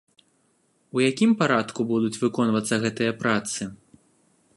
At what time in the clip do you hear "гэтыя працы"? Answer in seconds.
2.87-3.61